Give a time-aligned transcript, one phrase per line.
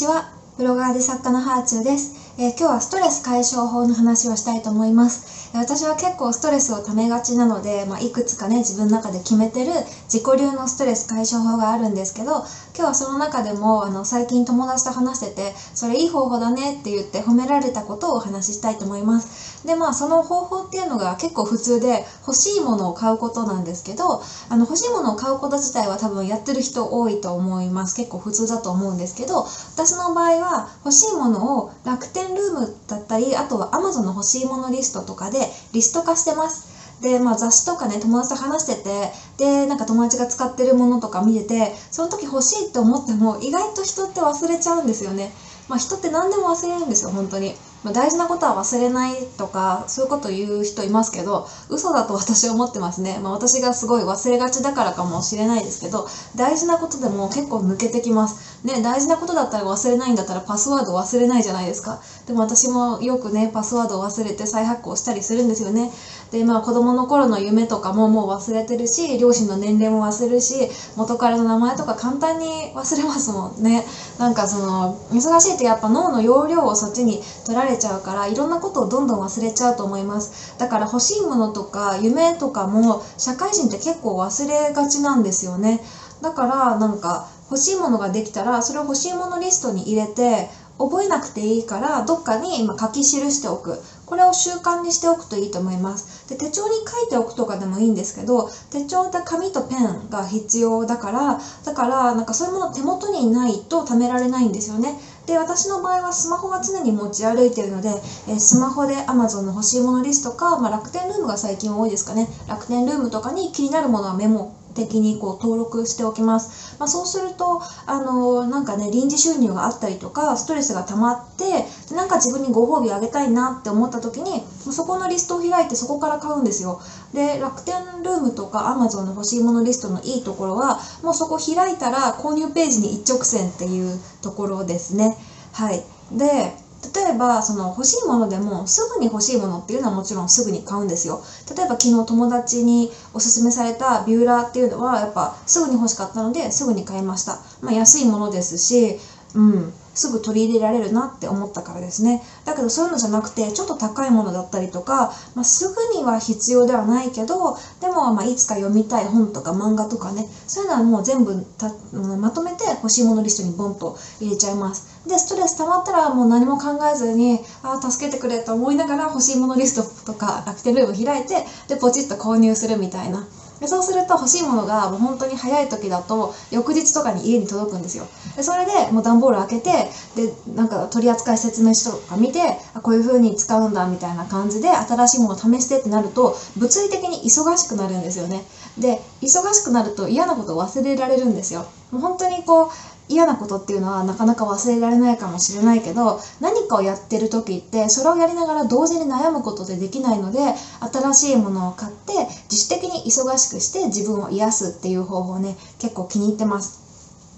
[0.00, 0.32] ちは。
[0.56, 5.40] ブロガーで作家のハーチューです、え、今日はストレス解消法の話をしたいと思います。
[5.52, 9.72] 私は結構ストレスをためがちなので、まあ、いくつかね自分の中で決めてる
[10.06, 12.46] 自己流のストレス解消法があるんですけど今
[12.76, 45.30] 日はその中でもあの最近友達と話しててそれいい方法だねって言って褒められたことをお話ししたいと思いますでまあその方法っていうのが結構普通で欲しいものを買うことなんですけどあの欲しいものを買うこと自体は多分やってる人多いと思います結構普通だと思うんですけど私の場合は欲しいものを楽天ルームだったりあとは Amazon の欲しいものリストとかでリスト化してますで、まあ、雑誌とかね友達と話しててでなんか友達が使ってるものとか見ててその時欲しいって思っても意外と人って忘れちゃうんですよね。
[45.68, 47.54] まあ、人って何でも忘れるんですよ本当に。
[47.82, 58.66] まあ、大事なことは忘れないとかそういうこと言う人いますけど嘘だと私は思ってますね、まあ、私がすごい忘れがちだからかもしれないですけど大事なことでも結構抜けてきます。
[58.66, 62.00] ね大事なことだったら忘れないんだったらパスワード忘れないじゃないですか。
[62.26, 65.90] でも私もよくねパスワードを忘れて再発行したりするんですよね。
[66.30, 73.84] でまあ子供の頃の夢とかももう忘れてるし両親の年齢も忘れるし元彼の名前とか簡単に忘れますもんね。
[74.18, 80.58] なんかその忙しいってやっぱ脳の容量をそっちに取られれちゃうからいろんなことをどんどん忘れちゃうと思います。
[80.58, 85.82] だから欲しいものとか夢とかも社会人って結構忘れがちなんですよね。
[86.20, 90.48] だからなんか欲しいものができたらそれを欲しいものリストに入れて
[90.78, 93.80] 覚えなくていいからどっかに書き記しておく。
[94.06, 96.28] これを習慣にしておくといいと思います。
[96.28, 104.98] で手帳に書いておくとかでもいいんですけど手帳って紙とペンが必要だからだからなんかそういうもの手元にないと貯められないんですよね。
[105.30, 112.28] で私の場合はスマホが常に持ち歩いているので、えスマホで Amazon の欲しいものリストか、まあ、楽天ルームが最近多いですかね。
[112.48, 126.80] 楽天ルームとかに気になるものはメモ的にこう登録しておきます、まあ、そうするとあのなんかね臨時収入があったりとかストレスが溜まってなんか自分にご褒美あげたいなって思った時にそこのリストを開いてそこから買うんですよ。
[127.12, 135.16] で楽天ルームとか Amazon の欲しいものリストのいいところはもうそこ開いたら購入ページに一直線っていうところですね。
[135.52, 135.82] はい。
[136.12, 136.54] で
[136.94, 141.20] 例えばその欲しいものでもすぐに欲しいものっていうのはもちろんすぐに買うんですよ。
[141.54, 148.96] 例えば昨日友達におすすめされたビューラーっていうのはやっぱすぐに欲しかったのですぐに買いました、まあ、安いものですし
[149.34, 149.72] うん。
[149.94, 152.22] すぐ取り入れられるなって思ったからですね。
[152.44, 161.72] だけどそういうのじゃなくてちょっと高いものだったりとか、まあ、すぐには必要ではないけどでもまいつか読みたい本とか漫画とかねそういうのはもう全部た
[162.18, 164.84] まとめて欲しいものリストにボンと入れちゃいます。
[165.06, 173.26] でストレス溜まったらもう何も考えずにああ助けてくれと思いながら欲しいものリストとか楽天ルーム開いてでポチッと購入するみたいな。
[173.60, 178.06] でそうすると欲しいものがもう本当に早い時だと翌日とかに家に届くんですよ。
[178.36, 182.40] でそれでもう段ボール開けてでなんか取扱説明書とか見て
[182.74, 188.44] あこういう風に使うんだみたいな感じで新しいものを試してってなると物理的に忙しくなるんですよね。
[188.78, 191.66] で忙しくなると嫌なことを忘れられるんですよ。
[191.90, 192.68] もう本当にこう
[193.10, 200.54] 嫌なことっていうのはなかなか忘れられないかもしれないけど何かをやってる時ってそれをやりながら同時に悩むことでできないので
[200.92, 202.12] 新しいものを買って
[202.50, 206.89] 自主的に忙しくして自分を癒すっていう方法ね結構気に入ってます。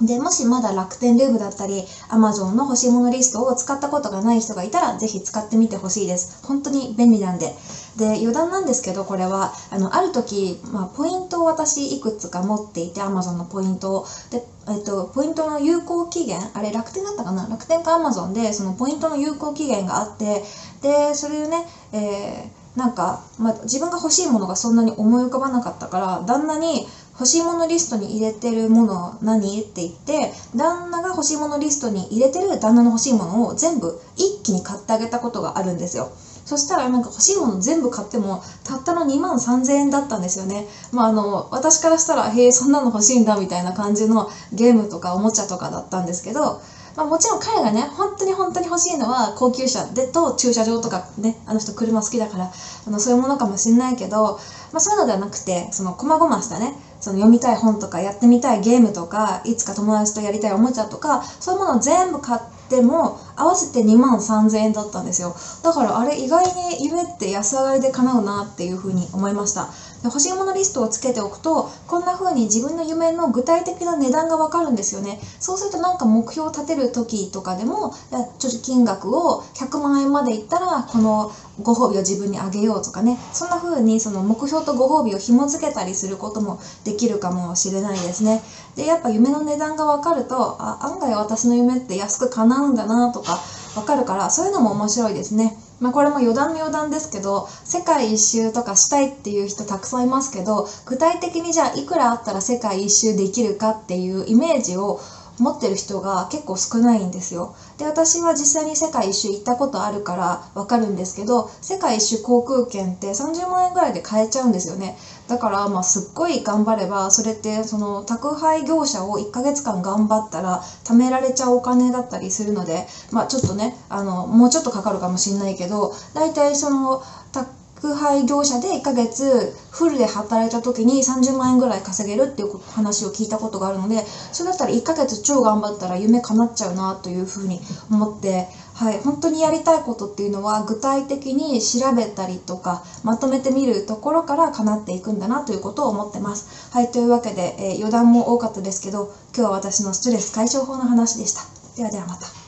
[0.00, 6.38] で、もしまだ楽天ルームだったり、Amazon の欲しいものリストを使ったことがない人がいたら、ぜひ使ってみてほしいです。
[6.42, 7.54] 本当に便利なんで。
[7.96, 14.04] で、余談なんですけど、これは、あの、ある時、まあ、ポイントを私いくつか持っていて、Amazon のポイントを。
[14.30, 17.46] で、えっと、ポイントの有効期限、あれ楽天だったかな？
[17.46, 20.42] 楽天か Amazon で、そのポイントの有効期限があって、
[20.80, 29.60] で、それでね、えー、なんか、まあ、自分が欲しいものがそんなに思い浮かばなかったから、旦那に、欲しいものリストに入れてるもの何？
[29.60, 36.10] って言って旦那が欲しいものリストに入れてる旦那の欲しいものを全部一気に買ってあげたことがあるんですよ。
[36.44, 40.66] そしたらなんか欲しいもの全部買ってもたったの2万3000円だったんですよね。
[40.92, 46.60] まああの私からしたらへえそんなの欲しいんだみたいな感じのゲームとかおもちゃとかだったんですけど
[46.96, 52.50] まあ、もちろん彼がね本当に本当に欲しいのは高級車でと駐車場とかねあの人車好きだから
[52.86, 54.38] あのそういうものかもしれないけど、
[54.72, 65.34] まあ、そういうのではなくてその細々したねその読みたい本とかやってみたいゲームとかいつか友達とやりたいおもちゃとかそういうものを全部買っでも合わせて2万3000円だったんですよ。
[65.62, 69.66] だからあれ意外に夢って安上がりで叶うなっていうふうに思いました。
[70.00, 75.18] で欲しいものリストをつけておくとこんな風に自分の夢の具体的な値段がわかるんですよね。
[75.40, 77.92] そうするとなんか目標を立てる時とかでも
[78.38, 81.30] ちょっと金額を100万円までいったらこの
[81.62, 83.18] ご褒美を自分にあげようとかね。
[83.32, 88.40] そんな風にその目標とご褒美を紐付けたりすることもできるかもしれないですね。
[88.76, 93.40] でやっぱ夢の値段が分かるとあ案外私の夢って安く叶うんだなとか
[93.74, 105.00] 分かるからそういうのも面白いですねまあ、これも余談の余談ですけど世界一周とかしたいっていう人たくさんいますけど具体的にじゃあいくらあったら世界一周できるかっていうイメージを
[105.38, 107.54] 持ってる人が結構少ないんですよ。
[107.78, 114.98] で私は実際に世界一周行ったことあるからわかるんですけど世界一周航空券って30万円ぐらいで買えちゃうんですよね。
[115.30, 127.00] だからまあすっごい頑張ればそれってその宅配業者を1ヶ月間頑張ったら貯められちゃうお金だったりするのでまあちょっとねあのもうちょっとかかるかもしれないけど大体その
[127.30, 138.46] 宅配業者で1ヶ月フルで働いた時に30万円ぐらい稼げるっていう話を聞いたことがあるのでそれだったら1ヶ月超頑張ったら夢叶っちゃうなというふうに思って
[138.80, 146.72] はい、本当にやりたいことっていうのは具体的に調べたりとかまとめてみるところから叶っていくんだなということを思ってます。
[146.72, 151.42] はい、というわけで、えー、余談も多かったですけど今日は私のストレス解消法の話でした。
[151.76, 152.39] ではではまた。